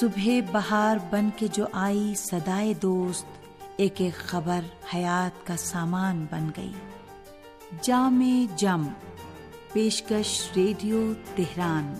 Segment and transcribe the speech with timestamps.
[0.00, 3.26] صبح بہار بن کے جو آئی سدائے دوست،
[3.76, 4.60] ایک ایک خبر
[4.94, 6.72] حیات کا سامان بن گئی۔
[7.82, 8.88] جام جم،
[9.72, 11.94] پیشکش ریڈیو تہران۔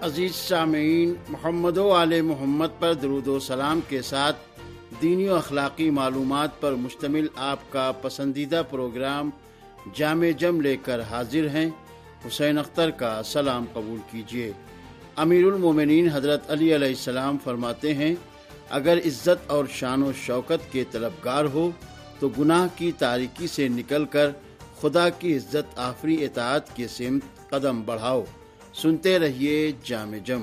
[0.00, 4.36] عزیز سامعین، محمد و علیہ محمد پر درود و سلام کے ساتھ
[5.02, 9.30] دینی و اخلاقی معلومات پر مشتمل آپ کا پسندیدہ پروگرام
[9.94, 11.70] جامع جم لے کر حاضر ہیں،
[12.26, 14.52] حسین اختر کا سلام قبول کیجیے
[15.16, 18.14] امیر المومنین حضرت علی علیہ السلام فرماتے ہیں،
[18.70, 21.70] اگر عزت اور شان و شوکت کے طلبگار ہو،
[22.18, 24.30] تو گناہ کی تاریکی سے نکل کر
[24.80, 28.24] خدا کی عزت آفری اطاعت کے سمت قدم بڑھاؤ۔
[28.74, 30.42] سنتے رہیے جامع جم۔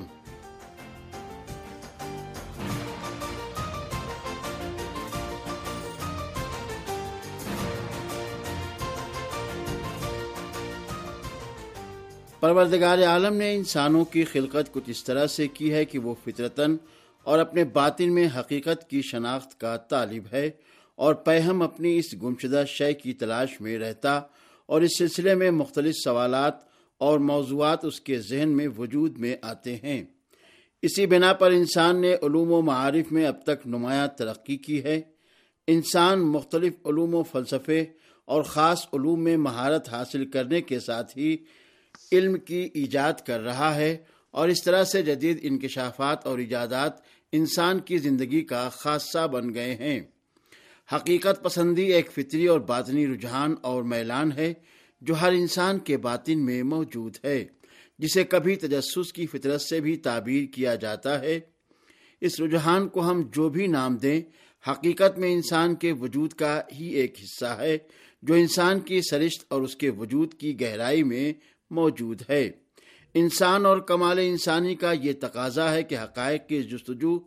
[12.40, 16.76] پروردگار عالم نے انسانوں کی خلقت کچھ اس طرح سے کی ہے کہ وہ فطرتن
[17.24, 20.52] اور اپنے باطن میں حقیقت کی شناخت کا طالب ہے
[20.96, 24.22] اور پہم اپنی اس گمشدہ شے کی تلاش میں رہتا
[24.66, 26.54] اور اس سلسلے میں مختلف سوالات
[26.98, 30.04] اور موضوعات اس کے ذہن میں وجود میں آتے ہیں۔
[30.82, 35.02] اسی بنا پر انسان نے علوم و معارف میں اب تک نمایاں ترقی کی ہے۔
[35.68, 37.86] انسان مختلف علوم و فلسفے
[38.26, 41.38] اور خاص علوم میں مہارت حاصل کرنے کے ساتھ ہی
[42.12, 43.98] علم کی ایجاد کر رہا ہے
[44.32, 46.94] اور اس طرح سے جدید انکشافات اور ایجادات
[47.32, 50.00] انسان کی زندگی کا خاصہ بن گئے ہیں۔
[50.96, 54.54] حقیقت پسندی ایک فطری اور باطنی رجحان اور میلان ہے
[55.02, 57.46] جو ہر انسان کے باطن میں موجود ہے،
[58.00, 61.40] جسے کبھی تجسس کی فطرت سے بھی تعبیر کیا جاتا ہے۔
[62.22, 64.22] اس رجحان کو ہم جو بھی نام دیں،
[64.72, 67.78] حقیقت میں انسان کے وجود کا ہی ایک حصہ ہے،
[68.22, 71.34] جو انسان کی سرشت اور اس کے وجود کی گہرائی میں
[71.70, 72.52] موجود ہے۔
[73.14, 77.20] انسان اور کمال انسانی کا یہ تقاضا ہے کہ حقائق کی جستجو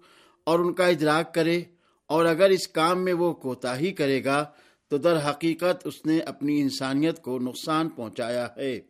[0.45, 1.63] اور ان کا ادراک کرے
[2.07, 4.45] اور اگر اس کام میں وہ کوتاہی کرے گا
[4.89, 8.81] تو در حقیقت اس نے اپنی انسانیت کو نقصان پہنچایا ہے۔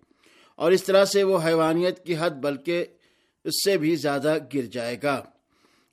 [0.57, 2.85] اور اس طرح سے وہ حیوانیت کی حد بلکہ
[3.45, 5.25] اس سے بھی زیادہ گر جائے گا۔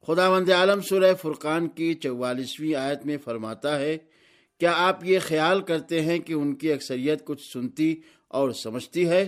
[0.07, 3.97] خدا وند عالم سورہ فرقان کی چوالیسویں آیت میں فرماتا ہے،
[4.59, 9.27] کیا آپ یہ خیال کرتے ہیں کہ ان کی اکثریت کچھ سنتی اور سمجھتی ہے؟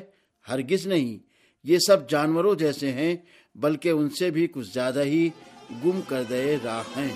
[0.50, 1.18] ہرگز نہیں۔
[1.64, 3.16] یہ سب جانوروں جیسے ہیں،
[3.56, 5.30] بلکہ ان سے بھی کچھ زیادہ ہی
[5.86, 7.14] گم کر دے راہ ہیں۔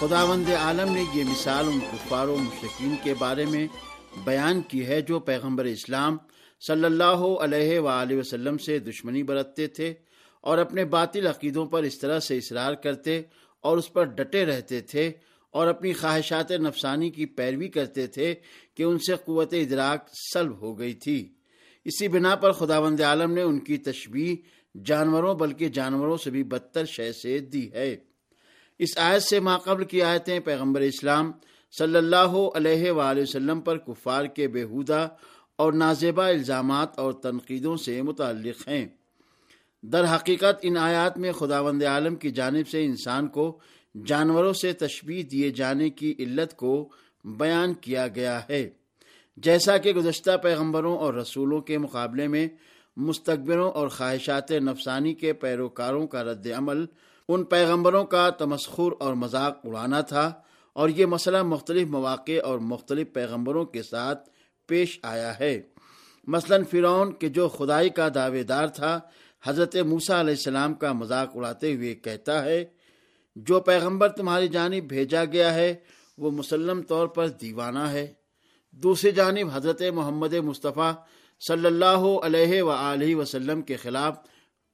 [0.00, 3.66] خداوند عالم نے یہ مثال ان کفار و مشرقین کے بارے میں
[4.24, 6.16] بیان کی ہے جو پیغمبر اسلام
[6.66, 9.94] صلی اللہ علیہ وآلہ وسلم سے دشمنی برتتے تھے
[10.40, 13.22] اور اپنے باطل عقیدوں پر اس طرح سے اصرار کرتے
[13.60, 15.12] اور اس پر ڈٹے رہتے تھے
[15.50, 18.34] اور اپنی خواہشات نفسانی کی پیروی کرتے تھے
[18.74, 21.32] کہ ان سے قوت ادراک سلب ہو گئی تھی۔
[21.84, 24.36] اسی بنا پر خداوند عالم نے ان کی تشبیح
[24.84, 27.96] جانوروں بلکہ جانوروں سے بھی بدتر شے سے دی ہے۔
[28.78, 31.32] اس آیت سے ماقبل کی آیتیں پیغمبر اسلام
[31.78, 35.08] صلی اللہ علیہ وآلہ وسلم پر کفار کے بےحودہ
[35.56, 38.86] اور نازیبہ الزامات اور تنقیدوں سے متعلق ہیں۔
[39.82, 43.58] در حقیقت ان آیات میں خداوند عالم کی جانب سے انسان کو
[44.06, 46.88] جانوروں سے تشبیح دیے جانے کی علت کو
[47.24, 48.70] بیان کیا گیا ہے۔
[49.36, 52.48] جیسا کہ گزشتہ پیغمبروں اور رسولوں کے مقابلے میں
[52.96, 56.86] مستقبروں اور خواہشات نفسانی کے پیروکاروں کا رد عمل
[57.28, 60.32] ان پیغمبروں کا تمسخر اور مذاق اڑانا تھا
[60.72, 64.30] اور یہ مسئلہ مختلف مواقع اور مختلف پیغمبروں کے ساتھ
[64.66, 65.62] پیش آیا ہے۔
[66.26, 69.00] مثلا فرعون کہ جو خدائی کا دعوے دار تھا،
[69.44, 72.64] حضرت موسا علیہ السلام کا مذاق اڑاتے ہوئے کہتا ہے،
[73.36, 75.74] جو پیغمبر تمہاری جانب بھیجا گیا ہے،
[76.18, 78.12] وہ مسلم طور پر دیوانہ ہے۔
[78.72, 80.92] دوسری جانب حضرت محمد مصطفیٰ
[81.48, 82.72] صلی اللہ علیہ و
[83.18, 84.18] وسلم کے خلاف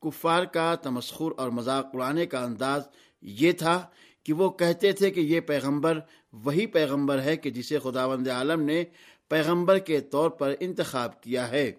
[0.03, 2.83] کفار کا تمسخر اور مذاق اڑانے کا انداز
[3.23, 3.87] یہ تھا
[4.25, 6.01] کہ وہ کہتے تھے کہ یہ پیغمبر
[6.33, 8.85] وہی پیغمبر ہے کہ جسے خداوند عالم نے
[9.29, 11.73] پیغمبر کے طور پر انتخاب کیا ہے۔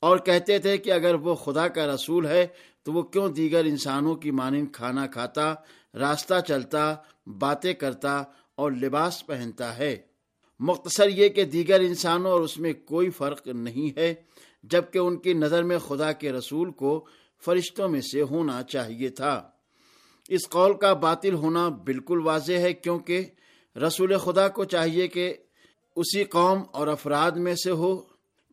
[0.00, 2.46] اور کہتے تھے کہ اگر وہ خدا کا رسول ہے
[2.82, 5.54] تو وہ کیوں دیگر انسانوں کی مانند کھانا کھاتا،
[5.94, 6.94] راستہ چلتا،
[7.26, 8.22] باتیں کرتا
[8.54, 9.96] اور لباس پہنتا ہے۔
[10.60, 14.14] مختصر یہ کہ دیگر انسانوں اور اس میں کوئی فرق نہیں ہے،
[14.62, 17.06] جبکہ ان کی نظر میں خدا کے رسول کو
[17.44, 19.50] فرشتوں میں سے ہونا چاہیے تھا۔
[20.28, 23.24] اس قول کا باطل ہونا بالکل واضح ہے کیونکہ
[23.76, 25.34] رسول خدا کو چاہیے کہ
[25.96, 28.02] اسی قوم اور افراد میں سے ہو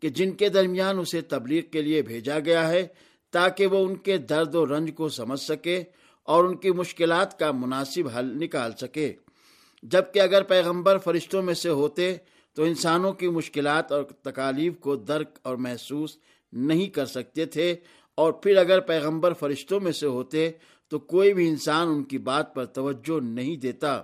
[0.02, 2.88] کہ جن کے درمیان اسے تبلیغ کے لیے بھیجا گیا ہے
[3.32, 5.84] تاکہ وہ ان کے درد و رنج کو سمجھ سکے
[6.24, 9.14] اور ان کی مشکلات کا مناسب حل نکال سکے۔
[9.84, 12.16] جبکہ اگر پیغمبر فرشتوں میں سے ہوتے
[12.54, 16.18] تو انسانوں کی مشکلات اور تکالیف کو درک اور محسوس
[16.54, 17.76] نہیں کر سکتے تھے
[18.18, 20.52] اور پھر اگر پیغمبر فرشتوں میں سے ہوتے
[20.88, 24.02] تو کوئی بھی انسان ان کی بات پر توجہ نہیں دیتا۔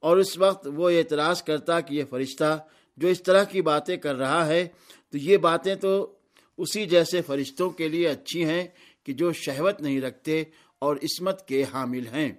[0.00, 2.64] اور اس وقت وہ اعتراض کرتا کہ یہ فرشتہ
[2.96, 4.68] جو اس طرح کی باتیں کر رہا ہے،
[5.10, 6.12] تو یہ باتیں تو
[6.58, 8.66] اسی جیسے فرشتوں کے لیے اچھی ہیں
[9.04, 10.42] کہ جو شہوت نہیں رکھتے
[10.78, 12.32] اور عصمت کے حامل ہیں۔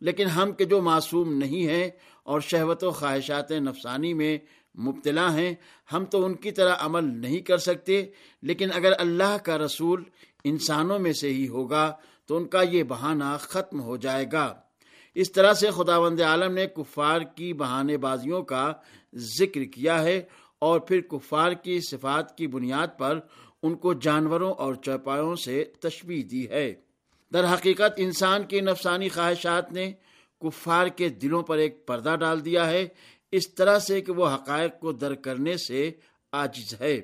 [0.00, 1.90] لیکن ہم کے جو معصوم نہیں ہیں
[2.22, 4.38] اور شہوت و خواہشات نفسانی میں
[4.78, 5.54] مبتلا ہیں،
[5.92, 8.04] ہم تو ان کی طرح عمل نہیں کر سکتے۔
[8.42, 10.04] لیکن اگر اللہ کا رسول
[10.44, 11.96] انسانوں میں سے ہی ہوگا
[12.26, 14.54] تو ان کا یہ بہانہ ختم ہو جائے گا۔
[15.14, 18.72] اس طرح سے خدا وند عالم نے کفار کی بہانے بازیوں کا
[19.14, 20.22] ذکر کیا ہے
[20.58, 23.20] اور پھر کفار کی صفات کی بنیاد پر
[23.62, 26.74] ان کو جانوروں اور چوپایوں سے تشبیح دی ہے۔
[27.32, 29.92] در حقیقت انسان کی نفسانی خواہشات نے
[30.40, 32.88] کفار کے دلوں پر ایک پردہ ڈال دیا ہے۔
[33.32, 35.90] اس طرح سے کہ وہ حقائق کو در کرنے سے
[36.32, 37.00] عاجز ہے۔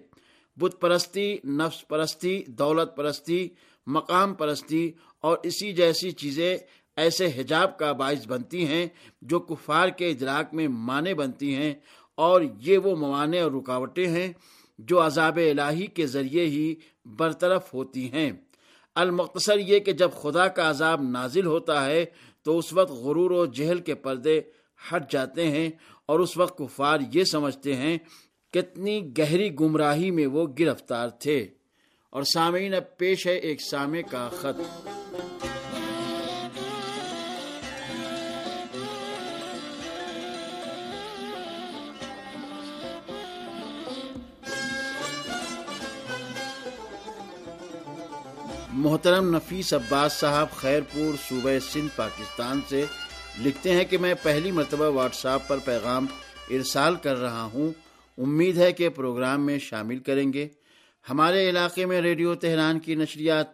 [0.57, 3.49] بت پرستی، نفس پرستی، دولت پرستی،
[3.87, 6.57] مقام پرستی اور اسی جیسی چیزیں
[6.97, 8.87] ایسے حجاب کا باعث بنتی ہیں
[9.23, 11.75] جو کفار کے ادراک میں معنی بنتی ہیں
[12.19, 14.33] اور یہ وہ موانع اور رکاوٹیں ہیں
[14.79, 16.75] جو عذاب الہی کے ذریعے ہی
[17.05, 18.33] برطرف ہوتی ہیں۔
[18.95, 22.05] المختصر یہ کہ جب خدا کا عذاب نازل ہوتا ہے
[22.43, 24.41] تو اس وقت غرور و جہل کے پردے
[24.93, 25.71] ہٹ جاتے ہیں
[26.07, 27.99] اور اس وقت کفار یہ سمجھتے ہیں
[28.53, 31.47] کتنی گہری گمراہی میں وہ گرفتار تھے
[32.11, 34.89] اور سامعین اب پیش ہے ایک سامع کا خط۔
[48.73, 52.85] محترم نفیس عباس صاحب خیر پور صوبہ سندھ، پاکستان سے
[53.41, 56.07] لکھتے ہیں کہ میں پہلی مرتبہ واٹس ایپ پر پیغام
[56.51, 60.49] ارسال کر رہا ہوں۔ امید ہے کہ پروگرام میں شامل کریں گے۔
[61.11, 63.47] ہمارے علاقے میں ریڈیو تہران کی نشریات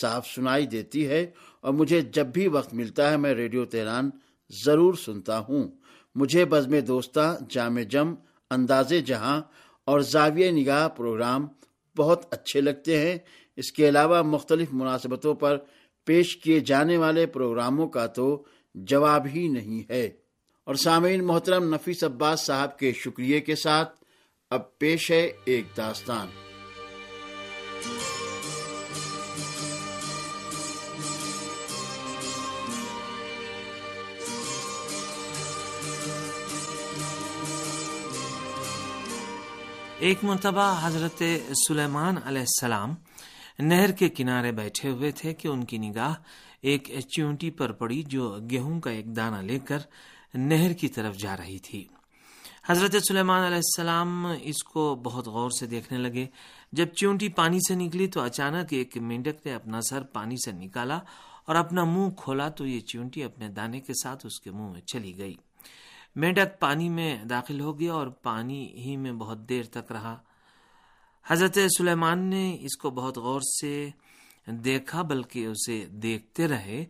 [0.00, 1.26] صاف سنائی دیتی ہے
[1.60, 4.10] اور مجھے جب بھی وقت ملتا ہے میں ریڈیو تہران
[4.64, 5.68] ضرور سنتا ہوں۔
[6.14, 8.14] مجھے بزم دوستہ جامع جم،
[8.50, 9.42] انداز جہاں
[9.84, 11.46] اور زاویہ نگاہ پروگرام
[11.96, 13.18] بہت اچھے لگتے ہیں۔
[13.56, 15.56] اس کے علاوہ مختلف مناسبتوں پر
[16.04, 18.44] پیش کیے جانے والے پروگراموں کا تو
[18.74, 20.10] جواب ہی نہیں ہے۔
[20.66, 24.04] اور سامعین محترم نفیس عباس صاحب کے شکریہ کے ساتھ
[24.50, 26.26] اب پیش ہے ایک داستان۔
[39.98, 41.22] ایک مرتبہ حضرت
[41.68, 42.94] سلیمان علیہ السلام
[43.58, 46.14] نہر کے کنارے بیٹھے ہوئے تھے کہ ان کی نگاہ
[46.60, 49.78] ایک چونٹی پر پڑی جو گیہوں کا ایک دانہ لے کر
[50.36, 51.84] نہر کی طرف جا رہی تھی۔
[52.66, 56.26] حضرت سلیمان علیہ السلام اس کو بہت غور سے دیکھنے لگے۔
[56.72, 60.98] جب چونٹی پانی سے نکلی تو اچانک ایک مینڈک نے اپنا سر پانی سے نکالا
[61.44, 64.80] اور اپنا منہ کھولا تو یہ چونٹی اپنے دانے کے ساتھ اس کے منہ میں
[64.80, 65.34] چلی گئی۔
[66.16, 70.16] مینڈک پانی میں داخل ہو گیا اور پانی ہی میں بہت دیر تک رہا۔
[71.26, 73.88] حضرت سلیمان نے اس کو بہت غور سے
[74.46, 76.84] دیکھا، بلکہ اسے دیکھتے رہے۔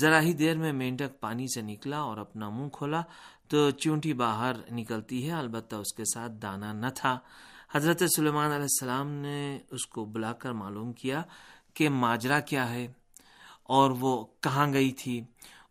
[0.00, 3.02] ذرا ہی دیر میں مینڈک پانی سے نکلا اور اپنا منہ کھولا
[3.48, 7.18] تو چونٹی باہر نکلتی ہے۔ البتہ اس کے ساتھ دانا نہ تھا۔
[7.72, 11.22] حضرت سلیمان علیہ السلام نے اس کو بلا کر معلوم کیا
[11.74, 12.92] کہ ماجرا کیا ہے
[13.62, 15.20] اور وہ کہاں گئی تھی۔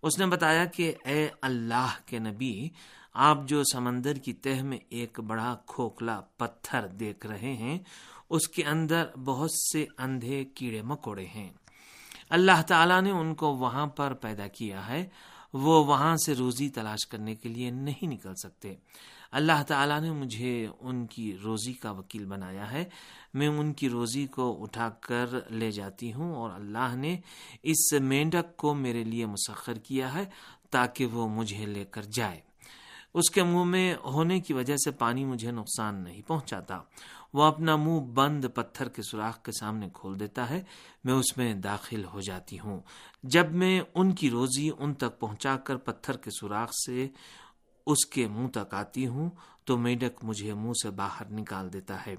[0.01, 2.69] اس نے بتایا کہ اے اللہ کے نبی،
[3.13, 7.79] آپ جو سمندر کی تہ میں ایک بڑا کھوکھلا پتھر دیکھ رہے ہیں،
[8.29, 11.49] اس کے اندر بہت سے اندھے کیڑے مکوڑے ہیں۔
[12.29, 15.09] اللہ تعالیٰ نے ان کو وہاں پر پیدا کیا ہے،
[15.53, 18.75] وہ وہاں سے روزی تلاش کرنے کے لیے نہیں نکل سکتے۔
[19.31, 22.85] اللہ تعالیٰ نے مجھے ان کی روزی کا وکیل بنایا ہے۔
[23.33, 27.17] میں ان کی روزی کو اٹھا کر لے جاتی ہوں اور اللہ نے
[27.63, 30.25] اس مینڈک کو میرے لیے مسخر کیا ہے
[30.69, 32.39] تاکہ وہ مجھے لے کر جائے۔
[33.13, 36.79] اس کے منہ میں ہونے کی وجہ سے پانی مجھے نقصان نہیں پہنچاتا۔
[37.33, 40.63] وہ اپنا منہ بند پتھر کے سوراخ کے سامنے کھول دیتا ہے،
[41.03, 42.79] میں اس میں داخل ہو جاتی ہوں۔
[43.23, 47.07] جب میں ان کی روزی ان تک پہنچا کر پتھر کے سوراخ سے
[47.85, 49.29] اس کے منہ تک آتی ہوں،
[49.63, 52.15] تو میڈک مجھے منہ سے باہر نکال دیتا ہے۔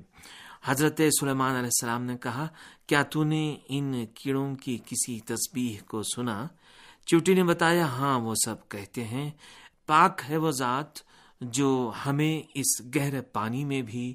[0.65, 2.49] حضرت سلیمان علیہ السلام نے کہا،
[2.87, 6.47] کیا تو نے ان کیڑوں کی کسی تسبیح کو سنا؟
[7.07, 9.31] چوٹی نے بتایا ہاں وہ سب کہتے ہیں۔
[9.87, 11.09] پاک ہے وہ ذات
[11.41, 14.15] جو ہمیں اس گہرے پانی میں بھی